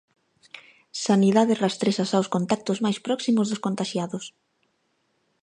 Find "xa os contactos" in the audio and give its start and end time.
2.11-2.77